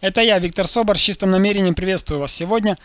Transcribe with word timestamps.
Это 0.00 0.20
я, 0.20 0.38
Виктор 0.38 0.68
Собор, 0.68 0.96
с 0.96 1.00
чистым 1.00 1.32
намерением 1.32 1.74
приветствую 1.74 2.20
вас 2.20 2.32
сегодня. 2.32 2.78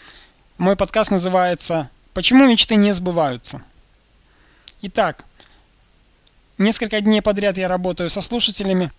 Мой 0.57 0.75
подкаст 0.75 1.11
называется 1.11 1.91
«Почему 2.15 2.47
мечты 2.47 2.75
не 2.75 2.91
сбываются?». 2.91 3.61
Итак, 4.81 5.23
несколько 6.57 6.99
дней 7.01 7.21
подряд 7.21 7.55
я 7.55 7.67
работаю 7.67 8.09
со 8.09 8.21
слушателями 8.21 8.91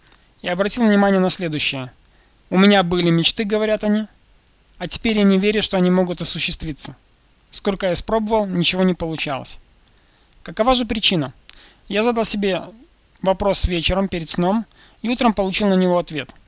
и 0.42 0.48
обратил 0.48 0.86
внимание 0.86 1.18
на 1.18 1.28
следующее. 1.28 1.92
У 2.50 2.56
меня 2.56 2.84
были 2.84 3.10
мечты, 3.10 3.42
говорят 3.42 3.82
они, 3.82 4.06
а 4.78 4.86
теперь 4.86 5.18
я 5.18 5.24
не 5.24 5.40
верю, 5.40 5.60
что 5.60 5.76
они 5.76 5.90
могут 5.90 6.20
осуществиться. 6.22 6.94
Сколько 7.50 7.86
я 7.86 7.94
испробовал, 7.94 8.46
ничего 8.46 8.84
не 8.84 8.94
получалось. 8.94 9.58
Какова 10.44 10.76
же 10.76 10.86
причина? 10.86 11.32
Я 11.88 12.04
задал 12.04 12.24
себе 12.24 12.62
вопрос 13.22 13.64
вечером 13.64 14.06
перед 14.06 14.30
сном 14.30 14.66
и 15.02 15.08
утром 15.08 15.34
получил 15.34 15.66
на 15.66 15.74
него 15.74 15.98
ответ– 15.98 16.30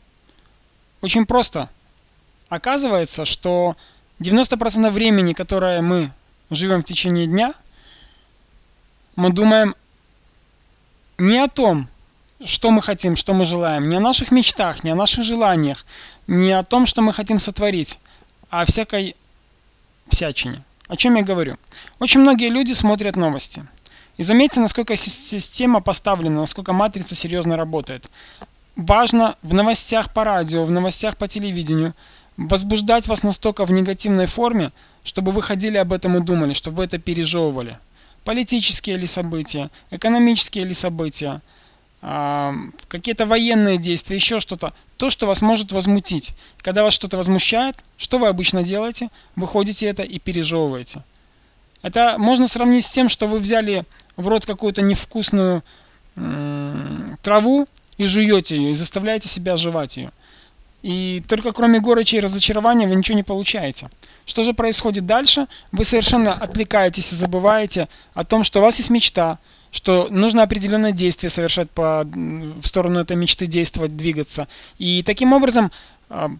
очень 1.00 1.26
просто. 1.26 1.68
Оказывается, 2.48 3.24
что 3.24 3.76
90% 4.21 4.90
времени, 4.90 5.32
которое 5.32 5.82
мы 5.82 6.11
живем 6.50 6.82
в 6.82 6.84
течение 6.84 7.26
дня, 7.26 7.54
мы 9.16 9.30
думаем 9.30 9.74
не 11.18 11.38
о 11.38 11.48
том, 11.48 11.88
что 12.44 12.71
мы 12.71 12.82
хотим, 12.82 13.16
что 13.16 13.32
мы 13.32 13.44
желаем, 13.44 13.88
не 13.88 13.96
о 13.96 14.00
наших 14.00 14.30
мечтах, 14.30 14.85
не 14.85 14.90
о 14.90 14.94
наших 14.94 15.24
желаниях, 15.24 15.85
не 16.26 16.52
о 16.52 16.62
том, 16.62 16.86
что 16.86 17.02
мы 17.02 17.13
хотим 17.13 17.40
сотворить, 17.40 17.99
а 18.50 18.63
о 18.63 18.64
всякой 18.64 19.16
всячине. 20.08 20.63
О 20.88 20.96
чем 20.96 21.16
я 21.16 21.22
говорю? 21.22 21.57
Очень 21.99 22.21
многие 22.21 22.50
люди 22.50 22.72
смотрят 22.72 23.16
новости. 23.16 23.66
И 24.18 24.22
заметьте, 24.22 24.60
насколько 24.60 24.96
система 24.96 25.80
поставлена, 25.80 26.40
насколько 26.40 26.72
матрица 26.72 27.14
серьезно 27.14 27.57
работает 27.57 28.08
важно 28.76 29.36
в 29.43 29.54
новостях 29.54 30.12
по 30.12 30.25
радио, 30.25 30.64
в 30.64 30.71
новостях 30.71 31.16
по 31.16 31.26
телевидению 31.26 31.94
возбуждать 32.36 33.08
вас 33.08 33.22
настолько 33.22 33.64
в 33.64 33.72
негативной 33.72 34.27
форме, 34.27 34.70
чтобы 35.05 35.32
вы 35.32 35.42
ходили 35.42 35.78
об 35.78 35.92
этом 35.92 36.16
и 36.19 36.20
думали, 36.20 36.52
чтобы 36.52 36.78
вы 36.78 36.84
это 36.84 36.98
пережевывали. 36.98 37.78
Политические 38.24 38.97
ли 38.97 39.06
события, 39.06 39.70
экономические 39.91 40.64
ли 40.64 40.74
события, 40.74 41.41
э, 42.02 42.52
какие-то 42.88 43.24
военные 43.24 43.78
действия, 43.78 44.16
еще 44.16 44.41
что-то. 44.41 44.74
То, 44.98 45.08
что 45.10 45.27
вас 45.27 45.41
может 45.41 45.72
возмутить. 45.72 46.32
Когда 46.58 46.82
вас 46.82 46.92
что-то 46.92 47.16
возмущает, 47.16 47.77
что 47.97 48.19
вы 48.19 48.28
обычно 48.28 48.62
делаете? 48.62 49.08
Вы 49.34 49.47
ходите 49.47 49.86
это 49.86 50.02
и 50.02 50.19
пережевываете. 50.19 51.02
Это 51.82 52.16
можно 52.19 52.48
сравнить 52.48 52.84
с 52.84 52.91
тем, 52.91 53.08
что 53.08 53.27
вы 53.27 53.38
взяли 53.38 53.84
в 54.16 54.28
рот 54.28 54.44
какую-то 54.44 54.82
невкусную 54.82 55.62
траву, 57.22 57.69
и 57.98 58.06
жуете 58.06 58.56
ее, 58.56 58.70
и 58.70 58.75
заставляете 58.75 59.28
себя 59.28 59.56
жевать 59.56 59.97
ее. 59.97 60.11
И 60.83 61.22
только 61.27 61.52
кроме 61.52 61.80
горечи 61.80 62.16
и 62.16 62.20
разочарования 62.20 62.86
вы 62.86 62.94
ничего 62.94 63.16
не 63.16 63.25
получаете. 63.25 63.88
Что 64.25 64.42
же 64.42 64.53
происходит 64.53 65.06
дальше? 65.06 65.47
Вы 65.72 65.84
совершенно 65.84 66.33
отвлекаетесь 66.33 67.12
и 67.12 67.16
забываете 67.16 67.88
о 68.14 68.25
том, 68.25 68.44
что 68.44 68.61
у 68.61 68.62
вас 68.62 68.77
есть 68.78 68.91
мечта, 68.91 69.38
что 69.70 70.08
нужно 70.11 70.42
определенное 70.42 70.92
действие 70.92 71.30
совершать 71.30 71.70
по, 71.70 72.05
в 72.05 72.66
сторону 72.66 73.00
этой 73.00 73.16
мечты, 73.16 73.47
действовать, 73.47 73.97
двигаться. 73.97 74.48
И 74.78 75.03
таким 75.03 75.33
образом 75.33 75.72
а, 76.08 76.31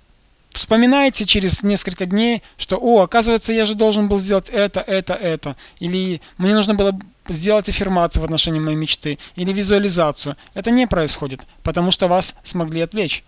вспоминаете 0.57 1.25
через 1.27 1.62
несколько 1.62 2.07
дней, 2.07 2.43
что, 2.57 2.77
о, 2.77 3.03
оказывается, 3.03 3.53
я 3.53 3.65
же 3.65 3.75
должен 3.75 4.09
был 4.09 4.19
сделать 4.19 4.49
это, 4.49 4.81
это, 4.81 5.15
это. 5.15 5.57
Или 5.79 6.21
мне 6.39 6.55
нужно 6.55 6.75
было 6.75 6.98
сделать 7.29 7.69
аффирмацию 7.69 8.23
в 8.23 8.25
отношении 8.25 8.59
моей 8.59 8.77
мечты 8.77 9.19
или 9.37 9.53
визуализацию. 9.53 10.37
Это 10.55 10.71
не 10.71 10.87
происходит, 10.87 11.47
потому 11.63 11.91
что 11.91 12.09
вас 12.09 12.35
смогли 12.43 12.81
отвлечь. 12.81 13.23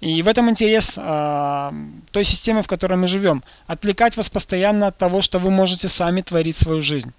И 0.00 0.20
в 0.22 0.28
этом 0.28 0.50
интерес 0.50 0.98
э, 1.00 1.72
той 2.10 2.24
системы, 2.24 2.62
в 2.62 2.66
которой 2.66 2.94
мы 2.94 3.06
живем. 3.06 3.44
Отвлекать 3.68 4.16
вас 4.16 4.28
постоянно 4.28 4.88
от 4.88 4.98
того, 4.98 5.20
что 5.20 5.38
вы 5.38 5.50
можете 5.50 5.86
сами 5.86 6.22
творить 6.22 6.56
свою 6.56 6.82
жизнь. 6.82 7.12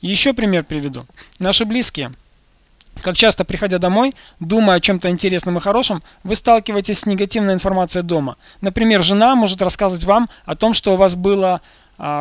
Еще 0.00 0.32
пример 0.32 0.64
приведу. 0.64 1.04
Наши 1.38 1.66
близкие. 1.66 2.12
Как 3.02 3.16
часто, 3.16 3.44
приходя 3.44 3.78
домой, 3.78 4.14
думая 4.40 4.76
о 4.76 4.80
чем-то 4.80 5.08
интересном 5.08 5.56
и 5.56 5.60
хорошем, 5.60 6.02
вы 6.22 6.34
сталкиваетесь 6.34 7.00
с 7.00 7.06
негативной 7.06 7.54
информацией 7.54 8.02
дома. 8.02 8.36
Например, 8.60 9.02
жена 9.02 9.34
может 9.34 9.62
рассказывать 9.62 10.04
вам 10.04 10.28
о 10.44 10.54
том, 10.54 10.74
что 10.74 10.92
у 10.92 10.96
вас 10.96 11.14
было, 11.14 11.62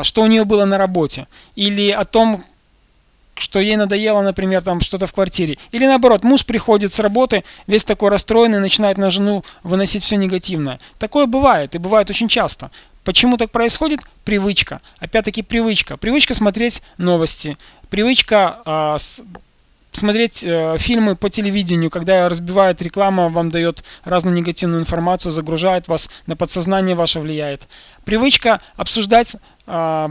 что 0.03 0.21
у 0.21 0.25
нее 0.27 0.45
было 0.45 0.65
на 0.65 0.77
работе, 0.77 1.27
или 1.55 1.91
о 1.91 2.05
том, 2.05 2.43
что 3.35 3.59
ей 3.59 3.75
надоело, 3.77 4.21
например, 4.21 4.61
там 4.61 4.81
что-то 4.81 5.05
в 5.05 5.13
квартире. 5.13 5.57
Или 5.71 5.85
наоборот, 5.85 6.23
муж 6.23 6.45
приходит 6.45 6.93
с 6.93 6.99
работы, 6.99 7.43
весь 7.67 7.85
такой 7.85 8.09
расстроенный, 8.09 8.59
начинает 8.59 8.97
на 8.97 9.09
жену 9.09 9.43
выносить 9.63 10.03
все 10.03 10.17
негативное. 10.17 10.79
Такое 10.97 11.25
бывает, 11.25 11.75
и 11.75 11.77
бывает 11.77 12.09
очень 12.09 12.27
часто. 12.27 12.69
Почему 13.05 13.37
так 13.37 13.51
происходит? 13.51 14.01
Привычка. 14.25 14.81
Опять-таки 14.99 15.41
привычка. 15.41 15.97
Привычка 15.97 16.33
смотреть 16.33 16.81
новости. 16.97 17.57
Привычка 17.89 18.59
э, 18.65 18.95
с, 18.97 19.23
смотреть 19.91 20.43
э, 20.43 20.77
фильмы 20.77 21.15
по 21.15 21.29
телевидению, 21.29 21.89
когда 21.89 22.29
разбивает 22.29 22.81
реклама, 22.81 23.29
вам 23.29 23.49
дает 23.49 23.83
разную 24.03 24.35
негативную 24.35 24.81
информацию, 24.81 25.31
загружает 25.31 25.87
вас, 25.87 26.09
на 26.27 26.35
подсознание 26.35 26.95
ваше 26.95 27.19
влияет. 27.19 27.67
Привычка 28.05 28.61
обсуждать 28.75 29.35
э, 29.65 30.07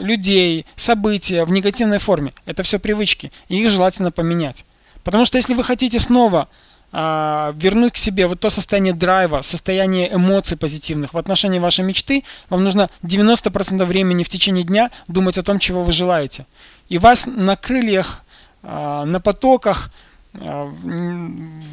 людей, 0.00 0.66
события 0.76 1.44
в 1.44 1.52
негативной 1.52 1.98
форме. 1.98 2.32
Это 2.46 2.62
все 2.62 2.78
привычки. 2.78 3.32
И 3.48 3.56
их 3.62 3.70
желательно 3.70 4.10
поменять. 4.10 4.64
Потому 5.04 5.24
что 5.24 5.38
если 5.38 5.54
вы 5.54 5.64
хотите 5.64 5.98
снова 5.98 6.48
э, 6.92 7.52
вернуть 7.56 7.94
к 7.94 7.96
себе 7.96 8.26
вот 8.26 8.40
то 8.40 8.50
состояние 8.50 8.94
драйва, 8.94 9.42
состояние 9.42 10.12
эмоций 10.12 10.56
позитивных 10.56 11.14
в 11.14 11.18
отношении 11.18 11.58
вашей 11.58 11.84
мечты, 11.84 12.24
вам 12.48 12.64
нужно 12.64 12.90
90% 13.02 13.84
времени 13.84 14.24
в 14.24 14.28
течение 14.28 14.64
дня 14.64 14.90
думать 15.08 15.38
о 15.38 15.42
том, 15.42 15.58
чего 15.58 15.82
вы 15.82 15.92
желаете. 15.92 16.46
И 16.88 16.98
вас 16.98 17.26
на 17.26 17.56
крыльях 17.56 18.24
на 18.62 19.20
потоках, 19.20 19.90
а, 20.38 20.72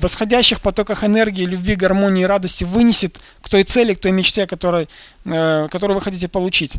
восходящих 0.02 0.62
потоках 0.62 1.04
энергии, 1.04 1.46
любви, 1.46 1.76
гармонии, 1.76 2.24
радости 2.24 2.64
вынесет 2.64 3.20
к 3.42 3.50
той 3.50 3.64
цели, 3.64 3.94
к 3.94 4.00
той 4.00 4.12
мечте, 4.12 4.48
которой, 4.48 4.90
э, 5.26 5.68
которую 5.70 5.96
вы 5.96 6.02
хотите 6.02 6.28
получить. 6.28 6.78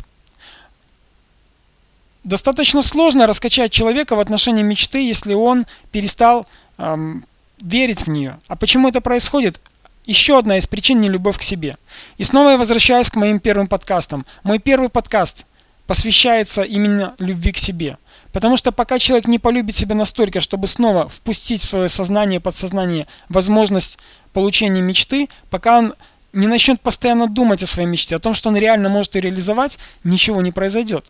Достаточно 2.25 2.81
сложно 2.81 3.27
раскачать 3.27 3.71
человека 3.71 4.15
в 4.15 4.19
отношении 4.19 4.61
мечты, 4.61 5.07
если 5.07 5.33
он 5.33 5.65
перестал 5.91 6.45
эм, 6.77 7.25
верить 7.61 8.01
в 8.01 8.09
нее. 8.09 8.35
А 8.49 8.57
почему 8.57 8.89
это 8.89 8.99
происходит? 8.99 9.59
Еще 10.05 10.37
одна 10.37 10.57
из 10.57 10.67
причин– 10.67 10.99
не 11.01 11.07
любовь 11.07 11.37
к 11.37 11.43
себе. 11.43 11.77
И 12.17 12.23
снова 12.25 12.49
я 12.49 12.57
возвращаюсь 12.57 13.09
к 13.09 13.15
моим 13.15 13.39
первым 13.39 13.67
подкастам. 13.67 14.25
Мой 14.43 14.59
первый 14.59 14.89
подкаст 14.89 15.45
посвящается 15.87 16.63
именно 16.63 17.15
любви 17.19 17.53
к 17.53 17.57
себе– 17.57 17.97
Потому 18.31 18.57
что 18.57 18.71
пока 18.71 18.99
человек 18.99 19.27
не 19.27 19.39
полюбит 19.39 19.75
себя 19.75 19.95
настолько, 19.95 20.39
чтобы 20.39 20.67
снова 20.67 21.07
впустить 21.07 21.61
в 21.61 21.65
свое 21.65 21.89
сознание, 21.89 22.39
подсознание 22.39 23.07
возможность 23.27 23.99
получения 24.33 24.81
мечты, 24.81 25.29
пока 25.49 25.79
он 25.79 25.93
не 26.31 26.47
начнет 26.47 26.79
постоянно 26.79 27.27
думать 27.27 27.63
о 27.63 27.67
своей 27.67 27.87
мечте, 27.87 28.15
о 28.15 28.19
том, 28.19 28.33
что 28.33 28.49
он 28.49 28.57
реально 28.57 28.89
может 28.89 29.15
ее 29.15 29.21
реализовать, 29.21 29.79
ничего 30.03 30.41
не 30.41 30.51
произойдет. 30.51 31.05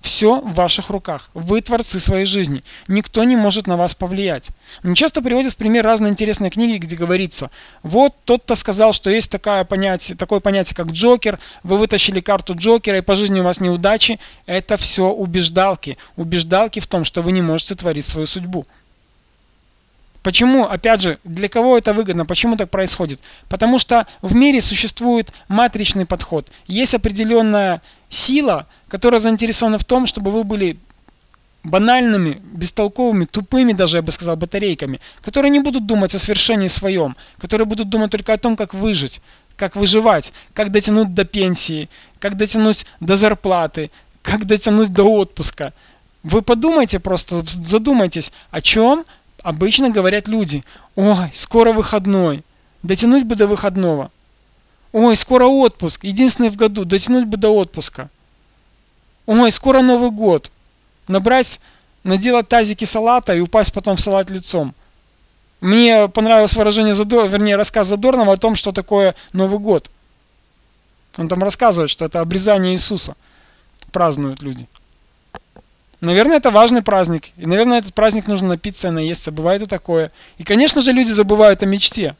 Все 0.00 0.40
в 0.40 0.54
ваших 0.54 0.90
руках. 0.90 1.28
Вы 1.34 1.60
творцы 1.60 1.98
своей 1.98 2.24
жизни. 2.24 2.62
Никто 2.86 3.24
не 3.24 3.36
может 3.36 3.66
на 3.66 3.76
вас 3.76 3.94
повлиять. 3.94 4.50
Мне 4.82 4.94
часто 4.94 5.22
приводят 5.22 5.52
в 5.52 5.56
пример 5.56 5.84
разные 5.84 6.10
интересные 6.10 6.50
книги, 6.50 6.78
где 6.78 6.94
говорится, 6.94 7.50
вот 7.82 8.14
тот-то 8.24 8.54
сказал, 8.54 8.92
что 8.92 9.10
есть 9.10 9.30
такое 9.30 9.64
понятие, 9.64 10.16
такое 10.16 10.40
понятие, 10.40 10.76
как 10.76 10.88
Джокер, 10.88 11.38
вы 11.62 11.78
вытащили 11.78 12.20
карту 12.20 12.54
Джокера, 12.54 12.98
и 12.98 13.02
по 13.02 13.16
жизни 13.16 13.40
у 13.40 13.44
вас 13.44 13.60
неудачи. 13.60 14.20
Это 14.46 14.76
все 14.76 15.08
убеждалки. 15.08 15.98
Убеждалки 16.16 16.80
в 16.80 16.86
том, 16.86 17.04
что 17.04 17.20
вы 17.20 17.32
не 17.32 17.42
можете 17.42 17.74
творить 17.74 18.06
свою 18.06 18.26
судьбу. 18.26 18.66
Почему, 20.28 20.64
опять 20.64 21.00
же, 21.00 21.18
для 21.24 21.48
кого 21.48 21.78
это 21.78 21.94
выгодно, 21.94 22.26
почему 22.26 22.58
так 22.58 22.68
происходит? 22.68 23.18
Потому 23.48 23.78
что 23.78 24.06
в 24.20 24.34
мире 24.34 24.60
существует 24.60 25.32
матричный 25.48 26.04
подход. 26.04 26.50
Есть 26.66 26.94
определенная 26.94 27.80
сила, 28.10 28.66
которая 28.88 29.20
заинтересована 29.20 29.78
в 29.78 29.84
том, 29.84 30.04
чтобы 30.04 30.30
вы 30.30 30.44
были 30.44 30.76
банальными, 31.64 32.42
бестолковыми, 32.52 33.24
тупыми 33.24 33.72
даже, 33.72 33.96
я 33.96 34.02
бы 34.02 34.12
сказал, 34.12 34.36
батарейками, 34.36 35.00
которые 35.22 35.50
не 35.50 35.60
будут 35.60 35.86
думать 35.86 36.14
о 36.14 36.18
свершении 36.18 36.68
своем, 36.68 37.16
которые 37.38 37.66
будут 37.66 37.88
думать 37.88 38.10
только 38.10 38.34
о 38.34 38.36
том, 38.36 38.54
как 38.54 38.74
выжить, 38.74 39.22
как 39.56 39.76
выживать, 39.76 40.34
как 40.52 40.70
дотянуть 40.70 41.14
до 41.14 41.24
пенсии, 41.24 41.88
как 42.20 42.36
дотянуть 42.36 42.84
до 43.00 43.16
зарплаты, 43.16 43.90
как 44.20 44.44
дотянуть 44.44 44.92
до 44.92 45.04
отпуска. 45.04 45.72
Вы 46.22 46.42
подумайте 46.42 47.00
просто, 47.00 47.42
задумайтесь, 47.46 48.30
о 48.50 48.60
чем 48.60 49.06
обычно 49.42 49.90
говорят 49.90 50.28
люди. 50.28 50.64
Ой, 50.94 51.30
скоро 51.32 51.72
выходной, 51.72 52.44
дотянуть 52.82 53.24
бы 53.24 53.36
до 53.36 53.46
выходного. 53.46 54.10
Ой, 54.92 55.16
скоро 55.16 55.46
отпуск, 55.46 56.04
единственный 56.04 56.50
в 56.50 56.56
году, 56.56 56.84
дотянуть 56.84 57.26
бы 57.26 57.36
до 57.36 57.50
отпуска. 57.50 58.10
Ой, 59.26 59.50
скоро 59.50 59.82
Новый 59.82 60.10
год. 60.10 60.50
Набрать, 61.06 61.60
наделать 62.04 62.48
тазики 62.48 62.84
салата 62.84 63.34
и 63.34 63.40
упасть 63.40 63.72
потом 63.72 63.96
в 63.96 64.00
салат 64.00 64.30
лицом. 64.30 64.74
Мне 65.60 66.08
понравилось 66.08 66.54
выражение, 66.54 66.94
Задор, 66.94 67.28
вернее, 67.28 67.56
рассказ 67.56 67.88
Задорнова 67.88 68.34
о 68.34 68.36
том, 68.36 68.54
что 68.54 68.72
такое 68.72 69.14
Новый 69.32 69.58
год. 69.58 69.90
Он 71.16 71.28
там 71.28 71.42
рассказывает, 71.42 71.90
что 71.90 72.04
это 72.04 72.20
обрезание 72.20 72.72
Иисуса 72.72 73.16
празднуют 73.90 74.40
люди. 74.40 74.68
Наверное, 76.00 76.36
это 76.36 76.50
важный 76.50 76.82
праздник. 76.82 77.30
И, 77.36 77.46
наверное, 77.46 77.78
этот 77.78 77.92
праздник 77.92 78.28
нужно 78.28 78.48
напиться 78.48 78.88
и 78.88 78.92
наесться. 78.92 79.32
Бывает 79.32 79.62
и 79.62 79.66
такое. 79.66 80.12
И, 80.36 80.44
конечно 80.44 80.80
же, 80.80 80.92
люди 80.92 81.10
забывают 81.10 81.62
о 81.62 81.66
мечте. 81.66 82.14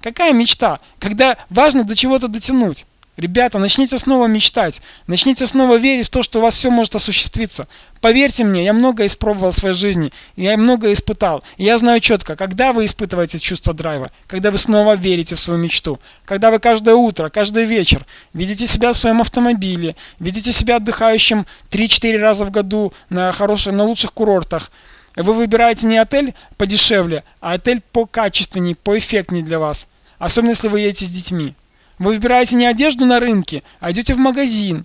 Какая 0.00 0.32
мечта? 0.32 0.80
Когда 0.98 1.36
важно 1.50 1.84
до 1.84 1.94
чего-то 1.94 2.28
дотянуть. 2.28 2.86
Ребята, 3.16 3.60
начните 3.60 3.96
снова 3.96 4.26
мечтать, 4.26 4.82
начните 5.06 5.46
снова 5.46 5.76
верить 5.76 6.06
в 6.06 6.10
то, 6.10 6.24
что 6.24 6.40
у 6.40 6.42
вас 6.42 6.56
все 6.56 6.70
может 6.70 6.96
осуществиться. 6.96 7.68
Поверьте 8.00 8.42
мне, 8.42 8.64
я 8.64 8.72
много 8.72 9.06
испробовал 9.06 9.50
в 9.50 9.54
своей 9.54 9.74
жизни, 9.74 10.12
я 10.34 10.56
много 10.56 10.92
испытал. 10.92 11.42
И 11.56 11.64
я 11.64 11.78
знаю 11.78 12.00
четко, 12.00 12.34
когда 12.34 12.72
вы 12.72 12.86
испытываете 12.86 13.38
чувство 13.38 13.72
драйва, 13.72 14.08
когда 14.26 14.50
вы 14.50 14.58
снова 14.58 14.96
верите 14.96 15.36
в 15.36 15.40
свою 15.40 15.60
мечту, 15.60 16.00
когда 16.24 16.50
вы 16.50 16.58
каждое 16.58 16.96
утро, 16.96 17.28
каждый 17.28 17.66
вечер 17.66 18.04
видите 18.32 18.66
себя 18.66 18.92
в 18.92 18.96
своем 18.96 19.20
автомобиле, 19.20 19.94
видите 20.18 20.52
себя 20.52 20.76
отдыхающим 20.76 21.46
3-4 21.70 22.18
раза 22.18 22.44
в 22.44 22.50
году 22.50 22.92
на, 23.10 23.30
хороших, 23.30 23.74
на 23.74 23.84
лучших 23.84 24.12
курортах, 24.12 24.72
вы 25.14 25.34
выбираете 25.34 25.86
не 25.86 25.98
отель 25.98 26.34
подешевле, 26.58 27.22
а 27.40 27.52
отель 27.52 27.80
покачественней, 27.92 28.74
поэффектней 28.74 29.42
для 29.42 29.60
вас. 29.60 29.86
Особенно 30.18 30.50
если 30.50 30.66
вы 30.66 30.80
едете 30.80 31.04
с 31.04 31.10
детьми. 31.10 31.54
Вы 31.98 32.14
выбираете 32.14 32.56
не 32.56 32.66
одежду 32.66 33.06
на 33.06 33.20
рынке, 33.20 33.62
а 33.80 33.92
идете 33.92 34.14
в 34.14 34.18
магазин, 34.18 34.84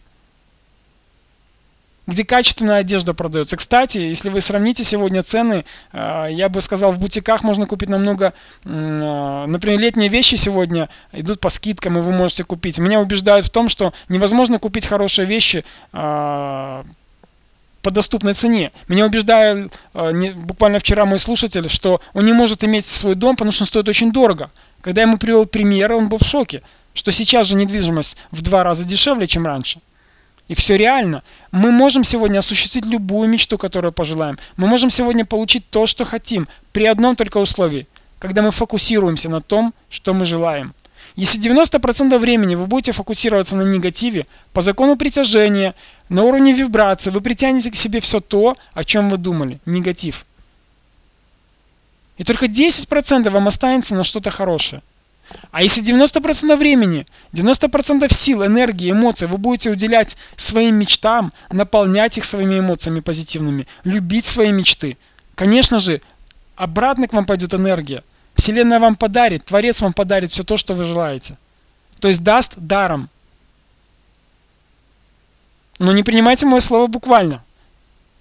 где 2.09 2.25
качественная 2.25 2.77
одежда 2.77 3.13
продается. 3.13 3.55
Кстати, 3.55 3.99
если 3.99 4.29
вы 4.29 4.41
сравните 4.41 4.83
сегодня 4.83 5.23
цены, 5.23 5.65
э, 5.93 6.27
я 6.31 6.49
бы 6.49 6.61
сказал, 6.61 6.91
в 6.91 6.99
бутиках 6.99 7.43
можно 7.43 7.65
купить 7.65 7.89
намного, 7.89 8.33
э, 8.65 9.45
например, 9.47 9.79
летние 9.79 10.09
вещи 10.09 10.35
сегодня 10.35 10.89
идут 11.13 11.39
по 11.39 11.49
скидкам, 11.49 11.97
и 11.97 12.01
вы 12.01 12.11
можете 12.11 12.43
купить. 12.43 12.79
Меня 12.79 12.99
убеждают 12.99 13.45
в 13.45 13.49
том, 13.49 13.69
что 13.69 13.93
невозможно 14.09 14.59
купить 14.59 14.85
хорошие 14.85 15.25
вещи 15.25 15.63
э, 15.93 16.83
по 17.81 17.91
доступной 17.91 18.33
цене. 18.33 18.71
Меня 18.89 19.05
убеждает 19.05 19.71
буквально 19.93 20.79
вчера 20.79 21.05
мой 21.05 21.17
слушатель, 21.17 21.69
что 21.69 22.01
он 22.13 22.25
не 22.25 22.33
может 22.33 22.63
иметь 22.65 22.85
свой 22.85 23.15
дом, 23.15 23.35
потому 23.35 23.53
что 23.53 23.63
он 23.63 23.67
стоит 23.67 23.87
очень 23.87 24.11
дорого. 24.11 24.51
Когда 24.81 25.01
я 25.01 25.07
ему 25.07 25.17
привел 25.17 25.45
пример, 25.45 25.93
он 25.93 26.09
был 26.09 26.17
в 26.17 26.25
шоке 26.25 26.61
что 26.93 27.11
сейчас 27.11 27.47
же 27.47 27.55
недвижимость 27.55 28.17
в 28.31 28.41
два 28.41 28.63
раза 28.63 28.85
дешевле, 28.85 29.27
чем 29.27 29.45
раньше. 29.45 29.79
И 30.47 30.55
все 30.55 30.75
реально. 30.75 31.23
Мы 31.51 31.71
можем 31.71 32.03
сегодня 32.03 32.39
осуществить 32.39 32.85
любую 32.85 33.29
мечту, 33.29 33.57
которую 33.57 33.91
пожелаем. 33.91 34.37
Мы 34.57 34.67
можем 34.67 34.89
сегодня 34.89 35.23
получить 35.23 35.69
то, 35.69 35.85
что 35.85 36.05
хотим, 36.05 36.47
при 36.73 36.85
одном 36.85 37.15
только 37.15 37.37
условии, 37.37 37.87
когда 38.17 38.41
мы 38.41 38.51
фокусируемся 38.51 39.29
на 39.29 39.41
том, 39.41 39.73
что 39.89 40.13
мы 40.13 40.25
желаем. 40.25 40.73
Если 41.15 41.41
90% 41.41 42.17
времени 42.17 42.55
вы 42.55 42.65
будете 42.65 42.91
фокусироваться 42.91 43.55
на 43.55 43.61
негативе, 43.61 44.25
по 44.53 44.61
закону 44.61 44.95
притяжения, 44.95 45.75
на 46.09 46.23
уровне 46.23 46.51
вибрации, 46.51 47.11
вы 47.11 47.21
притянете 47.21 47.71
к 47.71 47.75
себе 47.75 47.99
все 47.99 48.19
то, 48.19 48.57
о 48.73 48.83
чем 48.83 49.09
вы 49.09 49.17
думали, 49.17 49.59
негатив. 49.65 50.25
И 52.17 52.23
только 52.23 52.47
10% 52.47 53.29
вам 53.29 53.47
останется 53.47 53.95
на 53.95 54.03
что-то 54.03 54.29
хорошее. 54.29 54.81
А 55.51 55.63
если 55.63 55.83
90% 55.83 56.55
времени, 56.55 57.05
90% 57.33 58.11
сил, 58.13 58.45
энергии, 58.45 58.91
эмоций 58.91 59.27
вы 59.27 59.37
будете 59.37 59.69
уделять 59.69 60.17
своим 60.35 60.75
мечтам, 60.75 61.31
наполнять 61.51 62.17
их 62.17 62.23
своими 62.23 62.59
эмоциями 62.59 62.99
позитивными, 62.99 63.67
любить 63.83 64.25
свои 64.25 64.51
мечты, 64.51 64.97
конечно 65.35 65.79
же, 65.79 66.01
обратно 66.55 67.07
к 67.07 67.13
вам 67.13 67.25
пойдет 67.25 67.53
энергия. 67.53 68.03
Вселенная 68.35 68.79
вам 68.79 68.95
подарит, 68.95 69.45
Творец 69.45 69.81
вам 69.81 69.93
подарит 69.93 70.31
все 70.31 70.43
то, 70.43 70.57
что 70.57 70.73
вы 70.73 70.83
желаете. 70.83 71.37
То 71.99 72.07
есть 72.07 72.23
даст 72.23 72.53
даром. 72.57 73.09
Но 75.79 75.93
не 75.93 76.03
принимайте 76.03 76.45
мое 76.45 76.59
слово 76.59 76.87
буквально. 76.87 77.43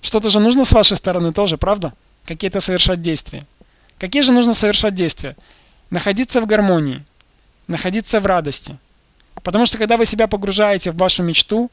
Что-то 0.01 0.31
же 0.31 0.41
нужно 0.41 0.65
с 0.65 0.73
вашей 0.73 0.97
стороны 0.97 1.33
тоже, 1.33 1.59
правда? 1.59 1.93
Какие-то 2.25 2.61
совершать 2.61 3.03
действия. 3.03 3.45
Какие 3.99 4.23
же 4.23 4.33
нужно 4.33 4.55
совершать 4.55 4.95
действия? 4.95 5.37
Находиться 5.91 6.41
в 6.41 6.47
гармонии, 6.47 7.05
находиться 7.67 8.21
в 8.21 8.27
радости. 8.27 8.79
Потому 9.43 9.67
что 9.67 9.79
когда 9.79 9.97
вы 9.97 10.05
себя 10.05 10.27
погружаете 10.27 10.91
в 10.91 10.97
вашу 10.97 11.23
мечту, 11.23 11.71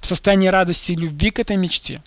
в 0.00 0.06
состояние 0.06 0.50
радости 0.50 0.92
и 0.92 0.96
любви 0.96 1.30
к 1.30 1.38
этой 1.38 1.56
мечте, 1.56 2.02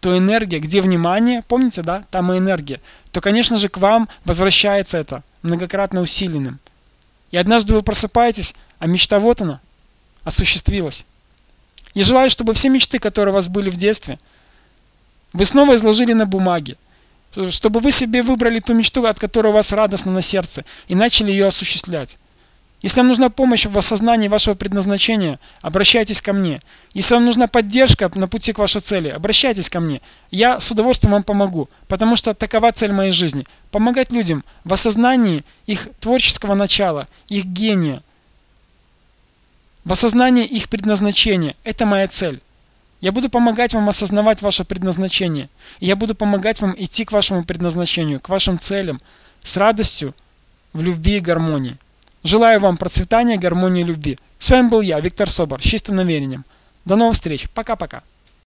то 0.00 0.16
энергия, 0.16 0.58
где 0.58 0.80
внимание, 0.80 1.42
помните, 1.42 1.82
да, 1.82 2.04
там 2.10 2.32
и 2.32 2.38
энергия, 2.38 2.80
то, 3.12 3.20
конечно 3.20 3.56
же, 3.56 3.68
к 3.68 3.78
вам 3.78 4.08
возвращается 4.24 4.98
это 4.98 5.22
многократно 5.42 6.00
усиленным. 6.00 6.58
И 7.30 7.36
однажды 7.36 7.74
вы 7.74 7.82
просыпаетесь, 7.82 8.54
а 8.78 8.86
мечта 8.86 9.18
вот 9.18 9.40
она, 9.40 9.60
осуществилась. 10.24 11.06
Я 11.94 12.04
желаю, 12.04 12.30
чтобы 12.30 12.54
все 12.54 12.68
мечты, 12.68 12.98
которые 12.98 13.32
у 13.32 13.34
вас 13.34 13.48
были 13.48 13.70
в 13.70 13.76
детстве, 13.76 14.18
вы 15.32 15.44
снова 15.44 15.74
изложили 15.74 16.12
на 16.12 16.26
бумаге, 16.26 16.76
чтобы 17.50 17.80
вы 17.80 17.90
себе 17.90 18.22
выбрали 18.22 18.60
ту 18.60 18.74
мечту, 18.74 19.04
от 19.06 19.18
которой 19.18 19.48
у 19.48 19.52
вас 19.52 19.72
радостно 19.72 20.12
на 20.12 20.20
сердце, 20.20 20.64
и 20.88 20.94
начали 20.94 21.30
ее 21.30 21.46
осуществлять. 21.46 22.18
Если 22.82 23.00
вам 23.00 23.08
нужна 23.08 23.30
помощь 23.30 23.66
в 23.66 23.76
осознании 23.76 24.28
вашего 24.28 24.54
предназначения, 24.54 25.40
обращайтесь 25.62 26.20
ко 26.20 26.32
мне. 26.32 26.60
Если 26.92 27.14
вам 27.14 27.24
нужна 27.24 27.48
поддержка 27.48 28.10
на 28.14 28.28
пути 28.28 28.52
к 28.52 28.58
вашей 28.58 28.80
цели, 28.80 29.08
обращайтесь 29.08 29.70
ко 29.70 29.80
мне. 29.80 30.02
Я 30.30 30.60
с 30.60 30.70
удовольствием 30.70 31.12
вам 31.14 31.22
помогу, 31.22 31.70
потому 31.88 32.16
что 32.16 32.34
такова 32.34 32.70
цель 32.72 32.92
моей 32.92 33.12
жизни. 33.12 33.46
Помогать 33.70 34.12
людям 34.12 34.44
в 34.64 34.74
осознании 34.74 35.42
их 35.64 35.88
творческого 36.00 36.54
начала, 36.54 37.08
их 37.28 37.46
гения, 37.46 38.02
в 39.84 39.92
осознании 39.92 40.44
их 40.44 40.68
предназначения. 40.68 41.54
Это 41.64 41.86
моя 41.86 42.08
цель. 42.08 42.40
Я 43.00 43.12
буду 43.12 43.28
помогать 43.28 43.74
вам 43.74 43.88
осознавать 43.88 44.42
ваше 44.42 44.64
предназначение. 44.64 45.48
Я 45.80 45.96
буду 45.96 46.14
помогать 46.14 46.60
вам 46.60 46.74
идти 46.76 47.04
к 47.04 47.12
вашему 47.12 47.44
предназначению, 47.44 48.20
к 48.20 48.28
вашим 48.28 48.58
целям, 48.58 49.02
с 49.42 49.56
радостью, 49.56 50.14
в 50.72 50.82
любви 50.82 51.18
и 51.18 51.20
гармонии. 51.20 51.76
Желаю 52.22 52.60
вам 52.60 52.76
процветания, 52.76 53.36
гармонии 53.36 53.82
и 53.82 53.86
любви. 53.86 54.18
С 54.38 54.50
вами 54.50 54.68
был 54.68 54.80
я, 54.80 54.98
Виктор 55.00 55.30
Собор, 55.30 55.60
с 55.60 55.64
чистым 55.64 55.96
намерением. 55.96 56.44
До 56.84 56.96
новых 56.96 57.14
встреч. 57.14 57.48
Пока-пока. 57.54 58.02